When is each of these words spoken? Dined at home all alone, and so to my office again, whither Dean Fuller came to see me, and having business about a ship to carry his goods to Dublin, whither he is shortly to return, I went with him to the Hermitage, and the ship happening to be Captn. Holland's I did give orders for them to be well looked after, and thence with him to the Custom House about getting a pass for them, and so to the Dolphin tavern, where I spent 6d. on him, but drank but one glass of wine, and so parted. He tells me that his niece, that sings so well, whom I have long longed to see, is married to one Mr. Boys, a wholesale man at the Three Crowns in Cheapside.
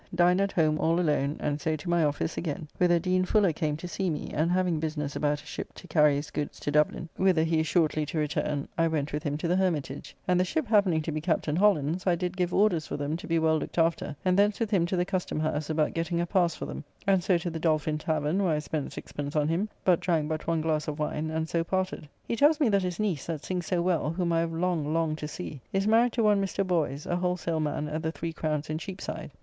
Dined 0.15 0.41
at 0.41 0.51
home 0.53 0.79
all 0.79 0.99
alone, 0.99 1.37
and 1.39 1.61
so 1.61 1.75
to 1.75 1.87
my 1.87 2.03
office 2.03 2.35
again, 2.35 2.67
whither 2.79 2.97
Dean 2.97 3.23
Fuller 3.23 3.53
came 3.53 3.77
to 3.77 3.87
see 3.87 4.09
me, 4.09 4.31
and 4.33 4.49
having 4.51 4.79
business 4.79 5.15
about 5.15 5.43
a 5.43 5.45
ship 5.45 5.75
to 5.75 5.87
carry 5.87 6.15
his 6.15 6.31
goods 6.31 6.59
to 6.61 6.71
Dublin, 6.71 7.07
whither 7.17 7.43
he 7.43 7.59
is 7.59 7.67
shortly 7.67 8.03
to 8.07 8.17
return, 8.17 8.67
I 8.79 8.87
went 8.87 9.13
with 9.13 9.21
him 9.21 9.37
to 9.37 9.47
the 9.47 9.55
Hermitage, 9.57 10.15
and 10.27 10.39
the 10.39 10.43
ship 10.43 10.65
happening 10.65 11.03
to 11.03 11.11
be 11.11 11.21
Captn. 11.21 11.55
Holland's 11.55 12.07
I 12.07 12.15
did 12.15 12.35
give 12.35 12.51
orders 12.51 12.87
for 12.87 12.97
them 12.97 13.15
to 13.17 13.27
be 13.27 13.37
well 13.37 13.59
looked 13.59 13.77
after, 13.77 14.15
and 14.25 14.39
thence 14.39 14.59
with 14.59 14.71
him 14.71 14.87
to 14.87 14.95
the 14.97 15.05
Custom 15.05 15.39
House 15.39 15.69
about 15.69 15.93
getting 15.93 16.19
a 16.19 16.25
pass 16.25 16.55
for 16.55 16.65
them, 16.65 16.83
and 17.05 17.23
so 17.23 17.37
to 17.37 17.51
the 17.51 17.59
Dolphin 17.59 17.99
tavern, 17.99 18.41
where 18.43 18.53
I 18.53 18.57
spent 18.57 18.89
6d. 18.89 19.35
on 19.35 19.47
him, 19.49 19.69
but 19.85 19.99
drank 19.99 20.27
but 20.29 20.47
one 20.47 20.61
glass 20.61 20.87
of 20.87 20.97
wine, 20.97 21.29
and 21.29 21.47
so 21.47 21.63
parted. 21.63 22.09
He 22.27 22.35
tells 22.35 22.59
me 22.59 22.69
that 22.69 22.81
his 22.81 22.99
niece, 22.99 23.27
that 23.27 23.45
sings 23.45 23.67
so 23.67 23.83
well, 23.83 24.09
whom 24.09 24.33
I 24.33 24.39
have 24.39 24.51
long 24.51 24.95
longed 24.95 25.19
to 25.19 25.27
see, 25.27 25.61
is 25.71 25.85
married 25.85 26.13
to 26.13 26.23
one 26.23 26.41
Mr. 26.43 26.65
Boys, 26.65 27.05
a 27.05 27.17
wholesale 27.17 27.59
man 27.59 27.87
at 27.87 28.01
the 28.01 28.11
Three 28.11 28.33
Crowns 28.33 28.67
in 28.67 28.79
Cheapside. 28.79 29.29